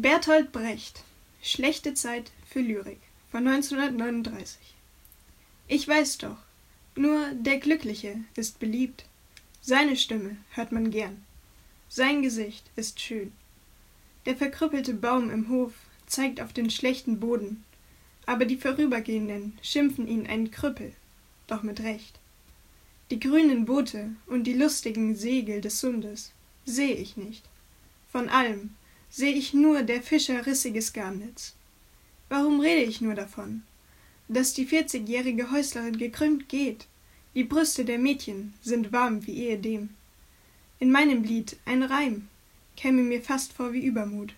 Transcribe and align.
Bertolt 0.00 0.52
Brecht 0.52 1.02
Schlechte 1.42 1.92
Zeit 1.92 2.30
für 2.46 2.60
Lyrik 2.60 3.00
von 3.32 3.44
1939 3.48 4.76
Ich 5.66 5.88
weiß 5.88 6.18
doch, 6.18 6.36
nur 6.94 7.32
der 7.32 7.58
Glückliche 7.58 8.20
ist 8.36 8.60
beliebt. 8.60 9.06
Seine 9.60 9.96
Stimme 9.96 10.36
hört 10.50 10.70
man 10.70 10.92
gern. 10.92 11.24
Sein 11.88 12.22
Gesicht 12.22 12.70
ist 12.76 13.00
schön. 13.00 13.32
Der 14.24 14.36
verkrüppelte 14.36 14.94
Baum 14.94 15.30
im 15.30 15.48
Hof 15.48 15.72
zeigt 16.06 16.40
auf 16.40 16.52
den 16.52 16.70
schlechten 16.70 17.18
Boden, 17.18 17.64
aber 18.24 18.44
die 18.44 18.56
Vorübergehenden 18.56 19.58
schimpfen 19.62 20.06
ihn 20.06 20.28
einen 20.28 20.52
Krüppel, 20.52 20.92
doch 21.48 21.64
mit 21.64 21.80
Recht. 21.80 22.20
Die 23.10 23.18
grünen 23.18 23.64
Boote 23.64 24.10
und 24.28 24.44
die 24.44 24.54
lustigen 24.54 25.16
Segel 25.16 25.60
des 25.60 25.80
Sundes 25.80 26.30
seh 26.66 26.92
ich 26.92 27.16
nicht. 27.16 27.44
Von 28.12 28.28
allem 28.28 28.76
seh 29.10 29.30
ich 29.30 29.54
nur 29.54 29.82
der 29.82 30.02
Fischer 30.02 30.46
rissiges 30.46 30.92
Garnnetz. 30.92 31.54
Warum 32.28 32.60
rede 32.60 32.82
ich 32.82 33.00
nur 33.00 33.14
davon? 33.14 33.62
Dass 34.28 34.52
die 34.52 34.66
vierzigjährige 34.66 35.50
Häuslerin 35.50 35.96
gekrümmt 35.96 36.48
geht. 36.48 36.86
Die 37.34 37.44
Brüste 37.44 37.84
der 37.84 37.98
Mädchen 37.98 38.54
sind 38.62 38.92
warm 38.92 39.26
wie 39.26 39.44
ehedem. 39.44 39.90
In 40.80 40.90
meinem 40.90 41.22
Lied 41.22 41.56
ein 41.64 41.82
Reim, 41.82 42.28
käme 42.76 43.02
mir 43.02 43.22
fast 43.22 43.52
vor 43.52 43.72
wie 43.72 43.84
Übermut. 43.84 44.34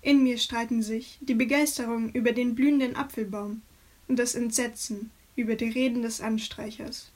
In 0.00 0.22
mir 0.22 0.38
streiten 0.38 0.82
sich 0.82 1.18
die 1.20 1.34
Begeisterung 1.34 2.10
über 2.12 2.32
den 2.32 2.54
blühenden 2.54 2.96
Apfelbaum 2.96 3.62
und 4.08 4.18
das 4.18 4.34
Entsetzen 4.34 5.10
über 5.36 5.54
die 5.54 5.68
Reden 5.68 6.02
des 6.02 6.20
Anstreichers. 6.20 7.10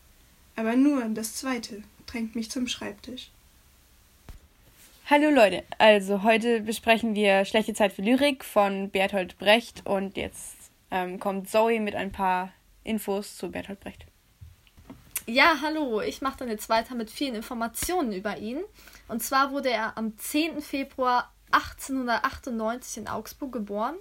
Aber 0.54 0.77
nur 0.77 1.04
das 1.07 1.34
zweite 1.34 1.82
drängt 2.07 2.34
mich 2.34 2.51
zum 2.51 2.66
Schreibtisch. 2.68 3.30
Hallo 5.09 5.30
Leute, 5.30 5.62
also 5.79 6.24
heute 6.24 6.62
besprechen 6.62 7.15
wir 7.15 7.45
Schlechte 7.45 7.74
Zeit 7.74 7.93
für 7.93 8.02
Lyrik 8.02 8.45
von 8.45 8.90
Bertolt 8.90 9.38
Brecht 9.38 9.87
und 9.87 10.16
jetzt 10.16 10.57
ähm, 10.90 11.21
kommt 11.21 11.48
Zoe 11.48 11.79
mit 11.79 11.95
ein 11.95 12.10
paar 12.10 12.52
Infos 12.82 13.37
zu 13.37 13.52
Bertolt 13.52 13.79
Brecht. 13.79 14.04
Ja, 15.26 15.59
hallo, 15.63 16.01
ich 16.01 16.23
mache 16.23 16.38
dann 16.38 16.48
jetzt 16.48 16.68
weiter 16.68 16.96
mit 16.96 17.09
vielen 17.09 17.37
Informationen 17.37 18.13
über 18.13 18.38
ihn. 18.38 18.59
Und 19.07 19.23
zwar 19.23 19.52
wurde 19.52 19.71
er 19.71 19.96
am 19.96 20.18
10. 20.18 20.60
Februar 20.60 21.32
1898 21.52 22.96
in 23.04 23.09
Augsburg 23.09 23.52
geboren 23.52 23.95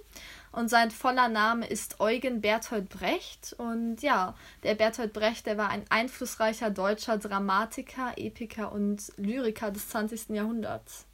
und 0.56 0.70
sein 0.70 0.90
voller 0.90 1.28
Name 1.28 1.66
ist 1.66 2.00
Eugen 2.00 2.40
Berthold 2.40 2.88
Brecht. 2.88 3.54
Und 3.58 4.00
ja, 4.00 4.34
der 4.62 4.74
Berthold 4.74 5.12
Brecht, 5.12 5.44
der 5.44 5.58
war 5.58 5.68
ein 5.68 5.84
einflussreicher 5.90 6.70
deutscher 6.70 7.18
Dramatiker, 7.18 8.14
Epiker 8.16 8.72
und 8.72 9.12
Lyriker 9.18 9.70
des 9.70 9.90
20. 9.90 10.30
Jahrhunderts. 10.30 11.04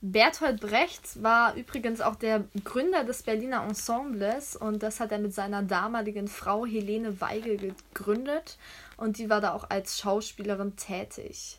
Bertolt 0.00 0.60
Brecht 0.60 1.22
war 1.22 1.54
übrigens 1.56 2.00
auch 2.00 2.16
der 2.16 2.44
Gründer 2.64 3.04
des 3.04 3.22
Berliner 3.22 3.64
Ensembles 3.64 4.56
und 4.56 4.82
das 4.82 4.98
hat 4.98 5.12
er 5.12 5.18
mit 5.18 5.34
seiner 5.34 5.62
damaligen 5.62 6.26
Frau 6.26 6.64
Helene 6.64 7.20
Weigel 7.20 7.58
gegründet 7.58 8.56
und 8.96 9.18
die 9.18 9.28
war 9.28 9.42
da 9.42 9.52
auch 9.52 9.68
als 9.68 9.98
Schauspielerin 9.98 10.76
tätig. 10.76 11.58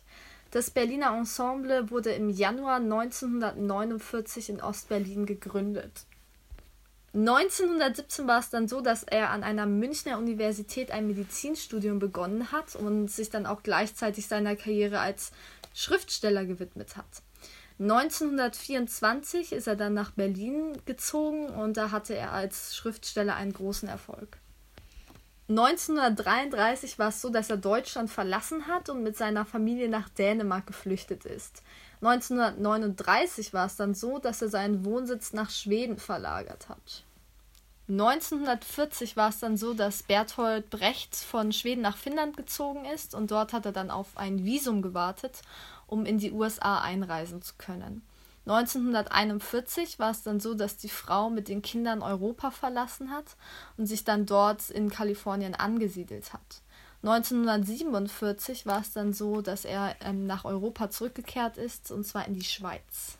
Das 0.50 0.70
Berliner 0.70 1.16
Ensemble 1.16 1.88
wurde 1.90 2.10
im 2.10 2.30
Januar 2.30 2.76
1949 2.76 4.50
in 4.50 4.60
Ostberlin 4.60 5.24
gegründet. 5.24 6.06
1917 7.16 8.28
war 8.28 8.40
es 8.40 8.50
dann 8.50 8.68
so, 8.68 8.82
dass 8.82 9.02
er 9.02 9.30
an 9.30 9.42
einer 9.42 9.64
Münchner 9.64 10.18
Universität 10.18 10.90
ein 10.90 11.06
Medizinstudium 11.06 11.98
begonnen 11.98 12.52
hat 12.52 12.76
und 12.76 13.10
sich 13.10 13.30
dann 13.30 13.46
auch 13.46 13.62
gleichzeitig 13.62 14.26
seiner 14.26 14.54
Karriere 14.54 15.00
als 15.00 15.32
Schriftsteller 15.72 16.44
gewidmet 16.44 16.98
hat. 16.98 17.06
1924 17.78 19.52
ist 19.52 19.66
er 19.66 19.76
dann 19.76 19.94
nach 19.94 20.10
Berlin 20.10 20.76
gezogen 20.84 21.48
und 21.48 21.78
da 21.78 21.90
hatte 21.90 22.14
er 22.14 22.32
als 22.32 22.76
Schriftsteller 22.76 23.34
einen 23.34 23.54
großen 23.54 23.88
Erfolg. 23.88 24.36
1933 25.48 26.98
war 26.98 27.08
es 27.08 27.22
so, 27.22 27.30
dass 27.30 27.48
er 27.48 27.56
Deutschland 27.56 28.10
verlassen 28.10 28.66
hat 28.66 28.90
und 28.90 29.02
mit 29.02 29.16
seiner 29.16 29.46
Familie 29.46 29.88
nach 29.88 30.10
Dänemark 30.10 30.66
geflüchtet 30.66 31.24
ist. 31.24 31.62
1939 32.02 33.54
war 33.54 33.66
es 33.66 33.76
dann 33.76 33.94
so, 33.94 34.18
dass 34.18 34.42
er 34.42 34.48
seinen 34.48 34.84
Wohnsitz 34.84 35.32
nach 35.32 35.48
Schweden 35.48 35.96
verlagert 35.96 36.68
hat. 36.68 37.05
1940 37.88 39.16
war 39.16 39.28
es 39.28 39.38
dann 39.38 39.56
so, 39.56 39.72
dass 39.72 40.02
Berthold 40.02 40.70
Brecht 40.70 41.14
von 41.14 41.52
Schweden 41.52 41.82
nach 41.82 41.96
Finnland 41.96 42.36
gezogen 42.36 42.84
ist 42.84 43.14
und 43.14 43.30
dort 43.30 43.52
hat 43.52 43.64
er 43.64 43.72
dann 43.72 43.90
auf 43.90 44.16
ein 44.16 44.44
Visum 44.44 44.82
gewartet, 44.82 45.42
um 45.86 46.04
in 46.04 46.18
die 46.18 46.32
USA 46.32 46.80
einreisen 46.80 47.42
zu 47.42 47.54
können. 47.58 48.02
1941 48.46 49.98
war 49.98 50.10
es 50.10 50.22
dann 50.22 50.40
so, 50.40 50.54
dass 50.54 50.76
die 50.76 50.88
Frau 50.88 51.30
mit 51.30 51.48
den 51.48 51.62
Kindern 51.62 52.02
Europa 52.02 52.50
verlassen 52.50 53.10
hat 53.10 53.36
und 53.76 53.86
sich 53.86 54.04
dann 54.04 54.26
dort 54.26 54.70
in 54.70 54.88
Kalifornien 54.88 55.54
angesiedelt 55.54 56.32
hat. 56.32 56.62
1947 57.02 58.66
war 58.66 58.80
es 58.80 58.92
dann 58.92 59.12
so, 59.12 59.42
dass 59.42 59.64
er 59.64 59.94
ähm, 60.00 60.26
nach 60.26 60.44
Europa 60.44 60.90
zurückgekehrt 60.90 61.56
ist, 61.56 61.92
und 61.92 62.04
zwar 62.04 62.26
in 62.26 62.34
die 62.34 62.44
Schweiz. 62.44 63.16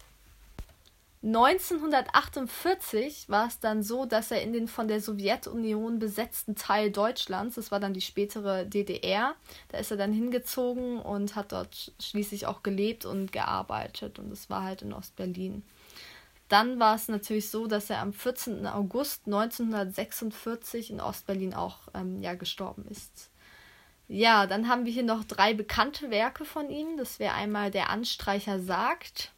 1948 1.27 3.29
war 3.29 3.49
es 3.49 3.59
dann 3.59 3.83
so, 3.83 4.07
dass 4.07 4.31
er 4.31 4.43
in 4.43 4.53
den 4.53 4.69
von 4.69 4.87
der 4.87 5.01
Sowjetunion 5.01 5.99
besetzten 5.99 6.55
Teil 6.55 6.93
Deutschlands, 6.93 7.57
das 7.57 7.73
war 7.73 7.81
dann 7.81 7.95
die 7.95 8.01
spätere 8.01 8.65
DDR, 8.65 9.35
da 9.69 9.79
ist 9.79 9.91
er 9.91 9.97
dann 9.97 10.13
hingezogen 10.13 11.01
und 11.01 11.35
hat 11.35 11.51
dort 11.51 11.93
schließlich 12.01 12.47
auch 12.47 12.63
gelebt 12.63 13.07
und 13.07 13.33
gearbeitet 13.33 14.21
und 14.21 14.31
es 14.31 14.49
war 14.51 14.63
halt 14.63 14.83
in 14.83 14.93
Ostberlin. 14.93 15.65
Dann 16.49 16.79
war 16.79 16.95
es 16.95 17.09
natürlich 17.09 17.51
so, 17.51 17.67
dass 17.67 17.91
er 17.91 18.03
am 18.03 18.13
14. 18.13 18.65
August 18.69 19.27
1946 19.27 20.91
in 20.91 21.01
Ostberlin 21.01 21.55
auch 21.55 21.79
ähm, 21.93 22.23
ja, 22.23 22.35
gestorben 22.35 22.85
ist. 22.89 23.33
Ja, 24.07 24.47
dann 24.47 24.69
haben 24.69 24.85
wir 24.85 24.93
hier 24.93 25.03
noch 25.03 25.25
drei 25.25 25.55
bekannte 25.55 26.11
Werke 26.11 26.45
von 26.45 26.71
ihm. 26.71 26.97
Das 26.97 27.19
wäre 27.19 27.35
einmal 27.35 27.73
Der 27.73 27.91
Anstreicher 27.91 28.61
sagt, 28.61 29.33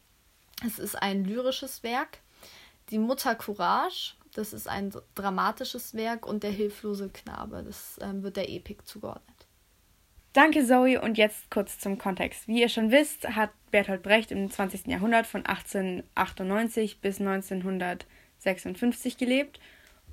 es 0.67 0.79
ist 0.79 0.95
ein 0.97 1.25
lyrisches 1.25 1.83
Werk. 1.83 2.19
Die 2.91 2.99
Mutter 2.99 3.35
Courage, 3.35 4.15
das 4.35 4.53
ist 4.53 4.69
ein 4.69 4.93
dramatisches 5.15 5.95
Werk. 5.95 6.27
Und 6.27 6.43
Der 6.43 6.51
hilflose 6.51 7.09
Knabe, 7.11 7.63
das 7.65 7.99
ähm, 8.03 8.23
wird 8.23 8.37
der 8.37 8.49
Epik 8.49 8.87
zugeordnet. 8.87 9.47
Danke, 10.33 10.65
Zoe. 10.65 11.01
Und 11.01 11.19
jetzt 11.19 11.51
kurz 11.51 11.79
zum 11.79 11.99
Kontext. 11.99 12.47
Wie 12.49 12.61
ihr 12.61 12.69
schon 12.69 12.91
wisst, 12.91 13.29
hat 13.29 13.51
Bertolt 13.71 14.03
Brecht 14.03 14.31
im 14.31 14.51
20. 14.51 14.87
Jahrhundert 14.87 15.27
von 15.27 15.45
1898 15.45 17.01
bis 17.01 17.21
1956 17.21 19.17
gelebt 19.17 19.59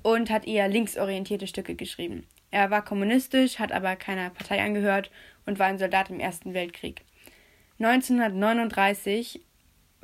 und 0.02 0.30
hat 0.30 0.46
eher 0.46 0.68
linksorientierte 0.68 1.46
Stücke 1.46 1.74
geschrieben. 1.74 2.26
Er 2.50 2.70
war 2.70 2.84
kommunistisch, 2.84 3.58
hat 3.58 3.72
aber 3.72 3.96
keiner 3.96 4.30
Partei 4.30 4.62
angehört 4.62 5.10
und 5.46 5.58
war 5.58 5.66
ein 5.66 5.78
Soldat 5.78 6.10
im 6.10 6.20
Ersten 6.20 6.54
Weltkrieg. 6.54 7.02
1939 7.78 9.45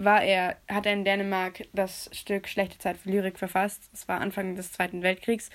war 0.04 0.22
er, 0.22 0.56
hat 0.68 0.86
er 0.86 0.92
in 0.92 1.04
Dänemark 1.04 1.64
das 1.72 2.10
Stück 2.12 2.48
Schlechte 2.48 2.78
Zeit 2.78 2.96
für 2.96 3.10
Lyrik 3.10 3.38
verfasst. 3.38 3.88
Das 3.92 4.08
war 4.08 4.20
Anfang 4.20 4.54
des 4.54 4.72
Zweiten 4.72 5.02
Weltkriegs. 5.02 5.50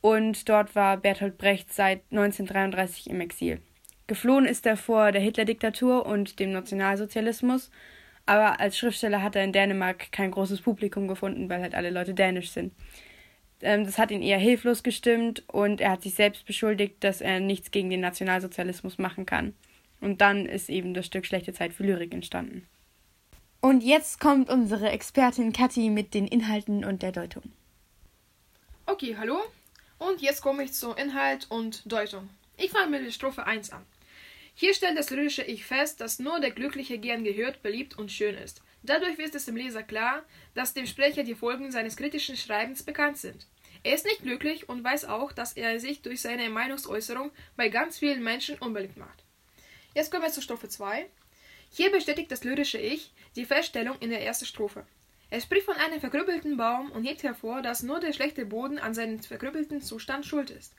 Und 0.00 0.48
dort 0.48 0.74
war 0.74 0.96
Bertolt 0.96 1.38
Brecht 1.38 1.72
seit 1.72 2.02
1933 2.10 3.10
im 3.10 3.20
Exil. 3.20 3.60
Geflohen 4.06 4.46
ist 4.46 4.66
er 4.66 4.76
vor 4.76 5.12
der 5.12 5.20
Hitler-Diktatur 5.20 6.04
und 6.06 6.40
dem 6.40 6.52
Nationalsozialismus, 6.52 7.70
aber 8.26 8.58
als 8.58 8.76
Schriftsteller 8.76 9.22
hat 9.22 9.36
er 9.36 9.44
in 9.44 9.52
Dänemark 9.52 10.10
kein 10.10 10.32
großes 10.32 10.62
Publikum 10.62 11.06
gefunden, 11.06 11.48
weil 11.48 11.62
halt 11.62 11.74
alle 11.74 11.90
Leute 11.90 12.14
dänisch 12.14 12.50
sind. 12.50 12.72
Ähm, 13.60 13.84
das 13.84 13.98
hat 13.98 14.10
ihn 14.10 14.22
eher 14.22 14.38
hilflos 14.38 14.82
gestimmt 14.82 15.44
und 15.48 15.80
er 15.80 15.92
hat 15.92 16.02
sich 16.02 16.14
selbst 16.14 16.46
beschuldigt, 16.46 17.04
dass 17.04 17.20
er 17.20 17.40
nichts 17.40 17.70
gegen 17.70 17.90
den 17.90 18.00
Nationalsozialismus 18.00 18.98
machen 18.98 19.26
kann. 19.26 19.54
Und 20.00 20.20
dann 20.20 20.46
ist 20.46 20.70
eben 20.70 20.94
das 20.94 21.06
Stück 21.06 21.26
Schlechte 21.26 21.52
Zeit 21.52 21.72
für 21.72 21.84
Lyrik 21.84 22.12
entstanden. 22.12 22.66
Und 23.62 23.82
jetzt 23.82 24.20
kommt 24.20 24.48
unsere 24.48 24.90
Expertin 24.90 25.52
Kathi 25.52 25.90
mit 25.90 26.14
den 26.14 26.26
Inhalten 26.26 26.82
und 26.82 27.02
der 27.02 27.12
Deutung. 27.12 27.42
Okay, 28.86 29.16
hallo. 29.18 29.38
Und 29.98 30.22
jetzt 30.22 30.40
komme 30.40 30.64
ich 30.64 30.72
zu 30.72 30.92
Inhalt 30.92 31.46
und 31.50 31.82
Deutung. 31.84 32.30
Ich 32.56 32.70
fange 32.70 32.90
mit 32.90 33.04
der 33.04 33.10
Strophe 33.12 33.46
1 33.46 33.70
an. 33.70 33.84
Hier 34.54 34.72
stellt 34.72 34.98
das 34.98 35.10
lyrische 35.10 35.42
Ich 35.42 35.66
fest, 35.66 36.00
dass 36.00 36.18
nur 36.18 36.40
der 36.40 36.52
Glückliche 36.52 36.98
gern 36.98 37.22
gehört, 37.22 37.62
beliebt 37.62 37.98
und 37.98 38.10
schön 38.10 38.34
ist. 38.34 38.62
Dadurch 38.82 39.18
wird 39.18 39.34
es 39.34 39.44
dem 39.44 39.56
Leser 39.56 39.82
klar, 39.82 40.22
dass 40.54 40.72
dem 40.72 40.86
Sprecher 40.86 41.22
die 41.22 41.34
Folgen 41.34 41.70
seines 41.70 41.96
kritischen 41.96 42.38
Schreibens 42.38 42.82
bekannt 42.82 43.18
sind. 43.18 43.46
Er 43.82 43.94
ist 43.94 44.06
nicht 44.06 44.22
glücklich 44.22 44.70
und 44.70 44.82
weiß 44.82 45.04
auch, 45.04 45.32
dass 45.32 45.52
er 45.52 45.78
sich 45.80 46.00
durch 46.00 46.22
seine 46.22 46.48
Meinungsäußerung 46.48 47.30
bei 47.56 47.68
ganz 47.68 47.98
vielen 47.98 48.22
Menschen 48.22 48.58
unbeliebt 48.58 48.96
macht. 48.96 49.22
Jetzt 49.94 50.10
kommen 50.10 50.22
wir 50.22 50.32
zur 50.32 50.42
Strophe 50.42 50.68
2. 50.68 51.06
Hier 51.72 51.90
bestätigt 51.92 52.32
das 52.32 52.42
lyrische 52.42 52.78
Ich 52.78 53.12
die 53.36 53.44
Feststellung 53.44 53.96
in 54.00 54.10
der 54.10 54.24
ersten 54.24 54.44
Strophe. 54.44 54.84
Er 55.30 55.40
spricht 55.40 55.66
von 55.66 55.76
einem 55.76 56.00
verkrüppelten 56.00 56.56
Baum 56.56 56.90
und 56.90 57.04
hebt 57.04 57.22
hervor, 57.22 57.62
dass 57.62 57.84
nur 57.84 58.00
der 58.00 58.12
schlechte 58.12 58.44
Boden 58.44 58.78
an 58.78 58.92
seinem 58.92 59.20
verkrüppelten 59.20 59.80
Zustand 59.80 60.26
schuld 60.26 60.50
ist. 60.50 60.74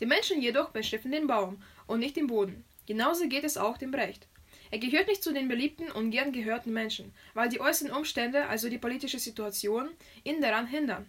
Die 0.00 0.06
Menschen 0.06 0.40
jedoch 0.40 0.70
beschiffen 0.70 1.12
den 1.12 1.26
Baum 1.26 1.62
und 1.86 2.00
nicht 2.00 2.16
den 2.16 2.26
Boden. 2.26 2.64
Genauso 2.86 3.28
geht 3.28 3.44
es 3.44 3.58
auch 3.58 3.76
dem 3.76 3.90
Brecht. 3.90 4.26
Er 4.70 4.78
gehört 4.78 5.08
nicht 5.08 5.22
zu 5.22 5.34
den 5.34 5.48
beliebten 5.48 5.90
und 5.90 6.10
gern 6.10 6.32
gehörten 6.32 6.72
Menschen, 6.72 7.12
weil 7.34 7.50
die 7.50 7.60
äußeren 7.60 7.92
Umstände, 7.92 8.46
also 8.46 8.70
die 8.70 8.78
politische 8.78 9.18
Situation, 9.18 9.90
ihn 10.24 10.40
daran 10.40 10.66
hindern. 10.66 11.06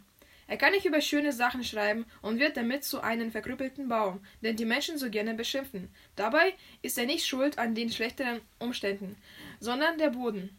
Er 0.51 0.57
kann 0.57 0.73
nicht 0.73 0.85
über 0.85 0.99
schöne 0.99 1.31
Sachen 1.31 1.63
schreiben 1.63 2.05
und 2.21 2.37
wird 2.37 2.57
damit 2.57 2.83
zu 2.83 2.99
einem 2.99 3.31
verkrüppelten 3.31 3.87
Baum, 3.87 4.19
den 4.41 4.57
die 4.57 4.65
Menschen 4.65 4.97
so 4.97 5.09
gerne 5.09 5.33
beschimpfen. 5.33 5.87
Dabei 6.17 6.53
ist 6.81 6.97
er 6.97 7.05
nicht 7.05 7.25
schuld 7.25 7.57
an 7.57 7.73
den 7.73 7.89
schlechteren 7.89 8.41
Umständen, 8.59 9.15
sondern 9.61 9.97
der 9.97 10.09
Boden. 10.09 10.49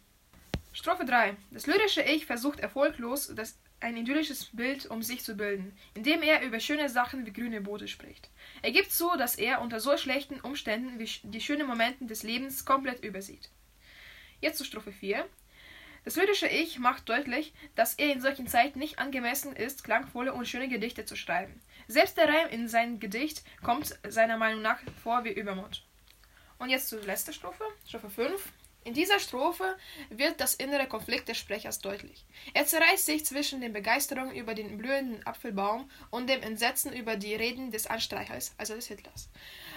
Strophe 0.73 1.05
3. 1.05 1.37
Das 1.50 1.67
lyrische 1.67 2.00
Ich 2.00 2.25
versucht 2.25 2.61
erfolglos, 2.61 3.35
das 3.37 3.59
ein 3.81 3.99
idyllisches 3.99 4.49
Bild 4.55 4.87
um 4.87 5.03
sich 5.03 5.23
zu 5.23 5.37
bilden, 5.37 5.77
indem 5.93 6.23
er 6.23 6.41
über 6.41 6.59
schöne 6.59 6.89
Sachen 6.89 7.27
wie 7.27 7.33
grüne 7.35 7.61
Boote 7.61 7.87
spricht. 7.87 8.31
Er 8.62 8.73
gibt 8.73 8.93
zu, 8.93 9.11
dass 9.19 9.37
er 9.37 9.61
unter 9.61 9.79
so 9.79 9.99
schlechten 9.99 10.41
Umständen 10.41 10.99
wie 11.00 11.11
die 11.23 11.41
schönen 11.43 11.67
Momente 11.67 12.06
des 12.06 12.23
Lebens 12.23 12.65
komplett 12.65 13.05
übersieht. 13.05 13.50
Jetzt 14.41 14.56
zu 14.56 14.65
Strophe 14.65 14.91
4. 14.91 15.29
Das 16.04 16.16
lyrische 16.16 16.49
Ich 16.49 16.78
macht 16.78 17.08
deutlich, 17.08 17.52
dass 17.76 17.94
er 17.94 18.12
in 18.12 18.20
solchen 18.20 18.49
Zeiten 18.49 18.81
nicht 18.81 18.99
angemessen 18.99 19.54
ist, 19.54 19.84
klangvolle 19.84 20.32
und 20.32 20.49
schöne 20.49 20.69
Gedichte 20.69 21.04
zu 21.04 21.14
schreiben. 21.14 21.60
Selbst 21.87 22.16
der 22.16 22.28
Reim 22.28 22.49
in 22.50 22.69
seinem 22.69 22.99
Gedicht 22.99 23.43
kommt 23.62 23.99
seiner 24.08 24.37
Meinung 24.37 24.62
nach 24.62 24.78
vor 25.02 25.25
wie 25.25 25.32
Übermut. 25.32 25.84
Und 26.58 26.70
jetzt 26.70 26.88
zur 26.88 27.02
letzten 27.02 27.32
Strophe, 27.32 27.64
Strophe 27.87 28.10
5. 28.10 28.52
In 28.84 28.94
dieser 28.94 29.20
Strophe 29.20 29.76
wird 30.11 30.40
das 30.40 30.55
innere 30.55 30.88
Konflikt 30.88 31.29
des 31.29 31.38
Sprechers 31.38 31.79
deutlich. 31.79 32.25
Er 32.52 32.67
zerreißt 32.67 33.06
sich 33.06 33.25
zwischen 33.25 33.61
der 33.61 33.69
Begeisterung 33.69 34.32
über 34.32 34.55
den 34.55 34.76
blühenden 34.76 35.25
Apfelbaum 35.25 35.88
und 36.11 36.29
dem 36.29 36.43
Entsetzen 36.43 36.93
über 36.93 37.17
die 37.17 37.34
Reden 37.34 37.70
des 37.70 37.87
Anstreichers, 37.87 38.55
also 38.58 38.75
des 38.75 38.88
Hitlers. 38.88 39.31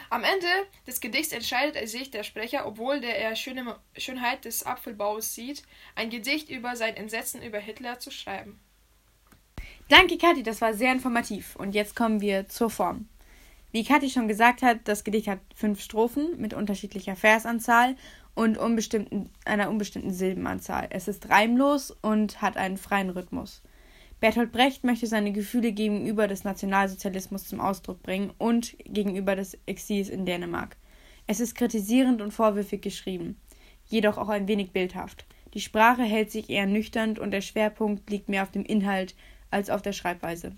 Am 0.10 0.24
Ende 0.24 0.48
des 0.88 1.02
Gedichts 1.02 1.34
entscheidet 1.34 1.88
sich 1.88 2.10
der 2.10 2.24
Sprecher, 2.24 2.66
obwohl 2.66 3.04
er 3.04 3.36
schöne 3.36 3.80
Schönheit 3.96 4.46
des 4.46 4.66
Apfelbaums 4.66 5.36
sieht, 5.36 5.62
ein 5.94 6.10
Gedicht 6.10 6.50
über 6.50 6.76
sein 6.76 6.96
Entsetzen 6.96 7.44
über 7.44 7.60
Hitler 7.60 8.00
zu 8.00 8.10
schreiben. 8.10 8.60
Danke, 9.88 10.18
Kathi, 10.18 10.42
das 10.42 10.62
war 10.62 10.74
sehr 10.74 10.92
informativ. 10.92 11.56
Und 11.56 11.76
jetzt 11.76 11.96
kommen 11.96 12.22
wir 12.22 12.48
zur 12.48 12.72
Form. 12.72 13.08
Wie 13.72 13.84
Kathi 13.84 14.10
schon 14.10 14.28
gesagt 14.28 14.62
hat, 14.62 14.80
das 14.86 15.04
Gedicht 15.04 15.28
hat 15.28 15.40
fünf 15.54 15.82
Strophen 15.82 16.40
mit 16.40 16.54
unterschiedlicher 16.54 17.16
Versanzahl 17.16 17.98
und 18.36 18.58
unbestimmten, 18.58 19.30
einer 19.46 19.70
unbestimmten 19.70 20.14
Silbenanzahl. 20.14 20.88
Es 20.92 21.08
ist 21.08 21.30
reimlos 21.30 21.92
und 21.92 22.42
hat 22.42 22.58
einen 22.58 22.78
freien 22.78 23.10
Rhythmus. 23.10 23.62
Bertolt 24.20 24.52
Brecht 24.52 24.84
möchte 24.84 25.08
seine 25.08 25.32
Gefühle 25.32 25.72
gegenüber 25.72 26.28
des 26.28 26.44
Nationalsozialismus 26.44 27.46
zum 27.46 27.60
Ausdruck 27.60 28.02
bringen 28.04 28.32
und 28.38 28.76
gegenüber 28.86 29.36
des 29.36 29.58
Exils 29.66 30.10
in 30.10 30.26
Dänemark. 30.26 30.78
Es 31.28 31.40
ist 31.40 31.56
kritisierend 31.56 32.22
und 32.22 32.32
vorwürfig 32.32 32.82
geschrieben, 32.82 33.40
jedoch 33.88 34.18
auch 34.18 34.30
ein 34.30 34.48
wenig 34.48 34.72
bildhaft. 34.72 35.26
Die 35.54 35.62
Sprache 35.62 36.04
hält 36.04 36.32
sich 36.32 36.50
eher 36.50 36.66
nüchtern 36.66 37.18
und 37.18 37.32
der 37.32 37.42
Schwerpunkt 37.42 38.10
liegt 38.10 38.30
mehr 38.30 38.44
auf 38.44 38.52
dem 38.52 38.66
Inhalt 38.66 39.16
als 39.52 39.70
auf 39.70 39.82
der 39.82 39.94
Schreibweise. 39.94 40.54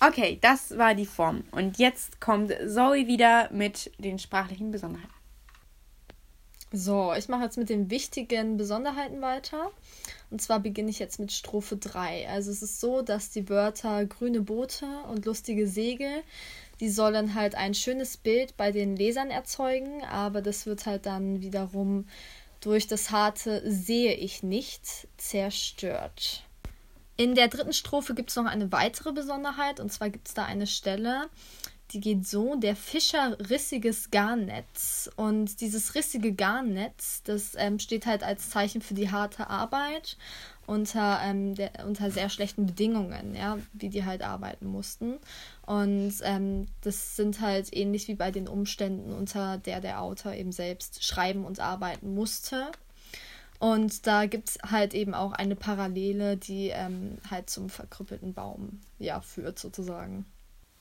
Okay, 0.00 0.38
das 0.40 0.76
war 0.76 0.94
die 0.94 1.06
Form. 1.06 1.44
Und 1.52 1.78
jetzt 1.78 2.20
kommt 2.20 2.52
Zoe 2.66 3.06
wieder 3.06 3.48
mit 3.52 3.92
den 3.98 4.18
sprachlichen 4.18 4.70
Besonderheiten. 4.70 5.21
So, 6.74 7.12
ich 7.12 7.28
mache 7.28 7.44
jetzt 7.44 7.58
mit 7.58 7.68
den 7.68 7.90
wichtigen 7.90 8.56
Besonderheiten 8.56 9.20
weiter. 9.20 9.70
Und 10.30 10.40
zwar 10.40 10.58
beginne 10.58 10.88
ich 10.88 10.98
jetzt 10.98 11.20
mit 11.20 11.30
Strophe 11.30 11.76
3. 11.76 12.30
Also 12.30 12.50
es 12.50 12.62
ist 12.62 12.80
so, 12.80 13.02
dass 13.02 13.28
die 13.28 13.50
Wörter 13.50 14.06
grüne 14.06 14.40
Boote 14.40 14.86
und 15.10 15.26
lustige 15.26 15.68
Segel, 15.68 16.22
die 16.80 16.88
sollen 16.88 17.34
halt 17.34 17.54
ein 17.54 17.74
schönes 17.74 18.16
Bild 18.16 18.56
bei 18.56 18.72
den 18.72 18.96
Lesern 18.96 19.30
erzeugen, 19.30 20.02
aber 20.04 20.40
das 20.40 20.64
wird 20.64 20.86
halt 20.86 21.04
dann 21.04 21.42
wiederum 21.42 22.06
durch 22.60 22.86
das 22.86 23.10
harte 23.10 23.62
sehe 23.70 24.14
ich 24.14 24.42
nicht 24.42 25.08
zerstört. 25.18 26.44
In 27.18 27.34
der 27.34 27.48
dritten 27.48 27.74
Strophe 27.74 28.14
gibt 28.14 28.30
es 28.30 28.36
noch 28.36 28.46
eine 28.46 28.72
weitere 28.72 29.12
Besonderheit, 29.12 29.78
und 29.78 29.92
zwar 29.92 30.08
gibt 30.08 30.28
es 30.28 30.34
da 30.34 30.44
eine 30.44 30.66
Stelle, 30.66 31.28
die 31.92 32.00
geht 32.00 32.26
so: 32.26 32.56
Der 32.56 32.76
Fischer 32.76 33.36
rissiges 33.50 34.10
Garnnetz. 34.10 35.10
Und 35.16 35.60
dieses 35.60 35.94
rissige 35.94 36.32
Garnnetz, 36.32 37.22
das 37.24 37.52
ähm, 37.56 37.78
steht 37.78 38.06
halt 38.06 38.22
als 38.22 38.50
Zeichen 38.50 38.82
für 38.82 38.94
die 38.94 39.10
harte 39.10 39.48
Arbeit 39.48 40.16
unter, 40.66 41.20
ähm, 41.22 41.54
der, 41.54 41.70
unter 41.86 42.10
sehr 42.10 42.28
schlechten 42.28 42.66
Bedingungen, 42.66 43.34
ja, 43.34 43.58
wie 43.72 43.88
die 43.88 44.04
halt 44.04 44.22
arbeiten 44.22 44.66
mussten. 44.66 45.18
Und 45.66 46.14
ähm, 46.22 46.68
das 46.82 47.16
sind 47.16 47.40
halt 47.40 47.74
ähnlich 47.76 48.08
wie 48.08 48.14
bei 48.14 48.30
den 48.30 48.48
Umständen, 48.48 49.12
unter 49.12 49.58
der 49.58 49.80
der 49.80 50.00
Autor 50.00 50.32
eben 50.32 50.52
selbst 50.52 51.04
schreiben 51.04 51.44
und 51.44 51.60
arbeiten 51.60 52.14
musste. 52.14 52.70
Und 53.58 54.08
da 54.08 54.26
gibt 54.26 54.48
es 54.48 54.58
halt 54.70 54.92
eben 54.92 55.14
auch 55.14 55.32
eine 55.32 55.54
Parallele, 55.54 56.36
die 56.36 56.70
ähm, 56.70 57.18
halt 57.30 57.48
zum 57.48 57.68
verkrüppelten 57.68 58.34
Baum 58.34 58.80
ja, 58.98 59.20
führt, 59.20 59.58
sozusagen. 59.58 60.26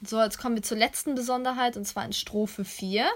So, 0.04 0.20
jetzt 0.20 0.40
kommen 0.40 0.56
wir 0.56 0.64
zur 0.64 0.78
letzten 0.78 1.14
Besonderheit 1.14 1.78
und 1.78 1.86
zwar 1.86 2.06
in 2.06 2.14
Strophe 2.14 2.66
4. 2.66 3.08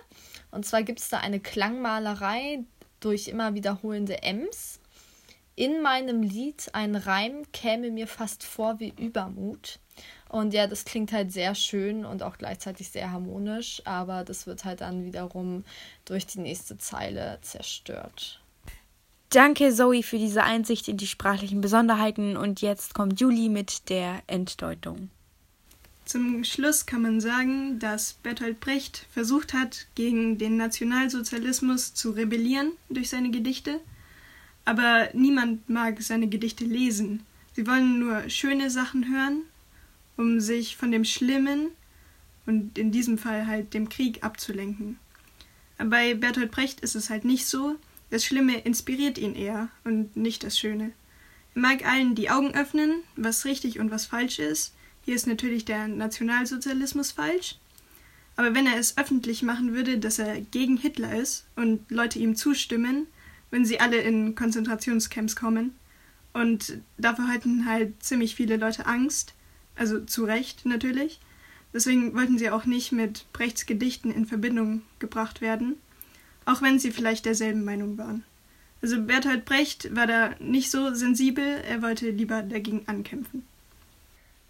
Und 0.51 0.65
zwar 0.65 0.83
gibt 0.83 0.99
es 0.99 1.09
da 1.09 1.17
eine 1.17 1.39
Klangmalerei 1.39 2.63
durch 2.99 3.27
immer 3.27 3.55
wiederholende 3.55 4.21
Ms. 4.21 4.79
In 5.55 5.81
meinem 5.81 6.21
Lied 6.21 6.69
ein 6.73 6.95
Reim 6.95 7.43
käme 7.53 7.89
mir 7.89 8.07
fast 8.07 8.43
vor 8.43 8.79
wie 8.79 8.93
Übermut. 8.99 9.79
Und 10.29 10.53
ja, 10.53 10.67
das 10.67 10.85
klingt 10.85 11.11
halt 11.11 11.31
sehr 11.31 11.55
schön 11.55 12.05
und 12.05 12.21
auch 12.21 12.37
gleichzeitig 12.37 12.89
sehr 12.89 13.11
harmonisch, 13.11 13.81
aber 13.85 14.23
das 14.23 14.45
wird 14.45 14.65
halt 14.65 14.81
dann 14.81 15.05
wiederum 15.05 15.63
durch 16.03 16.27
die 16.27 16.39
nächste 16.39 16.77
Zeile 16.77 17.39
zerstört. 17.41 18.41
Danke, 19.29 19.73
Zoe, 19.73 20.03
für 20.03 20.17
diese 20.17 20.43
Einsicht 20.43 20.87
in 20.87 20.97
die 20.97 21.07
sprachlichen 21.07 21.61
Besonderheiten 21.61 22.37
und 22.37 22.61
jetzt 22.61 22.93
kommt 22.93 23.19
Julie 23.19 23.49
mit 23.49 23.89
der 23.89 24.21
Enddeutung. 24.27 25.09
Zum 26.05 26.43
Schluss 26.43 26.85
kann 26.85 27.01
man 27.01 27.19
sagen, 27.19 27.79
dass 27.79 28.13
Bertolt 28.13 28.59
Brecht 28.59 29.07
versucht 29.11 29.53
hat, 29.53 29.87
gegen 29.95 30.37
den 30.37 30.55
Nationalsozialismus 30.55 31.95
zu 31.95 32.11
rebellieren 32.11 32.73
durch 32.89 33.09
seine 33.09 33.31
Gedichte, 33.31 33.81
aber 34.65 35.09
niemand 35.13 35.67
mag 35.67 36.01
seine 36.03 36.27
Gedichte 36.27 36.63
lesen. 36.63 37.23
Sie 37.53 37.65
wollen 37.65 37.99
nur 37.99 38.29
schöne 38.29 38.69
Sachen 38.69 39.11
hören, 39.11 39.41
um 40.15 40.39
sich 40.39 40.77
von 40.77 40.91
dem 40.91 41.05
Schlimmen 41.05 41.71
und 42.45 42.77
in 42.77 42.91
diesem 42.91 43.17
Fall 43.17 43.47
halt 43.47 43.73
dem 43.73 43.89
Krieg 43.89 44.23
abzulenken. 44.23 44.99
Bei 45.79 46.13
Bertolt 46.13 46.51
Brecht 46.51 46.81
ist 46.81 46.95
es 46.95 47.09
halt 47.09 47.25
nicht 47.25 47.47
so. 47.47 47.77
Das 48.11 48.23
Schlimme 48.23 48.59
inspiriert 48.59 49.17
ihn 49.17 49.33
eher 49.33 49.69
und 49.83 50.15
nicht 50.15 50.43
das 50.43 50.59
Schöne. 50.59 50.91
Er 51.55 51.61
mag 51.61 51.83
allen 51.83 52.13
die 52.13 52.29
Augen 52.29 52.53
öffnen, 52.53 53.01
was 53.15 53.45
richtig 53.45 53.79
und 53.79 53.89
was 53.89 54.05
falsch 54.05 54.37
ist, 54.37 54.73
hier 55.05 55.15
ist 55.15 55.27
natürlich 55.27 55.65
der 55.65 55.87
Nationalsozialismus 55.87 57.11
falsch. 57.11 57.57
Aber 58.35 58.55
wenn 58.55 58.65
er 58.65 58.77
es 58.77 58.97
öffentlich 58.97 59.43
machen 59.43 59.73
würde, 59.73 59.99
dass 59.99 60.19
er 60.19 60.41
gegen 60.41 60.77
Hitler 60.77 61.15
ist 61.15 61.45
und 61.55 61.89
Leute 61.89 62.19
ihm 62.19 62.35
zustimmen, 62.35 63.07
würden 63.51 63.65
sie 63.65 63.79
alle 63.79 63.97
in 63.97 64.33
Konzentrationscamps 64.33 65.35
kommen. 65.35 65.75
Und 66.33 66.79
davor 66.97 67.27
hatten 67.27 67.65
halt 67.65 68.03
ziemlich 68.03 68.35
viele 68.35 68.57
Leute 68.57 68.87
Angst. 68.87 69.33
Also 69.75 70.03
zu 70.03 70.25
Recht 70.25 70.65
natürlich. 70.65 71.19
Deswegen 71.71 72.15
wollten 72.15 72.39
sie 72.39 72.49
auch 72.49 72.65
nicht 72.65 72.91
mit 72.91 73.31
Brechts 73.31 73.67
Gedichten 73.67 74.11
in 74.11 74.25
Verbindung 74.25 74.81
gebracht 74.99 75.39
werden. 75.39 75.75
Auch 76.45 76.61
wenn 76.61 76.79
sie 76.79 76.91
vielleicht 76.91 77.25
derselben 77.25 77.63
Meinung 77.63 77.97
waren. 77.97 78.23
Also 78.81 79.01
Bertolt 79.01 79.45
Brecht 79.45 79.95
war 79.95 80.07
da 80.07 80.31
nicht 80.39 80.71
so 80.71 80.93
sensibel, 80.93 81.45
er 81.67 81.81
wollte 81.81 82.09
lieber 82.09 82.41
dagegen 82.41 82.83
ankämpfen. 82.87 83.43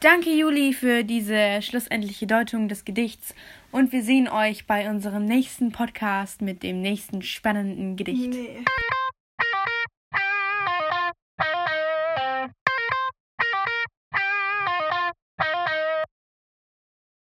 Danke, 0.06 0.30
Juli, 0.30 0.74
für 0.74 1.04
diese 1.04 1.64
schlussendliche 1.64 2.28
Deutung 2.28 2.68
des 2.68 2.86
Gedichts. 2.86 3.34
Und 3.72 3.92
wir 3.92 4.04
sehen 4.04 4.28
euch 4.28 4.68
bei 4.68 4.88
unserem 4.88 5.26
nächsten 5.26 5.72
Podcast 5.72 6.44
mit 6.44 6.62
dem 6.62 6.80
nächsten 6.80 7.24
spannenden 7.24 7.96
Gedicht. 7.96 8.30
Nee. 8.30 8.64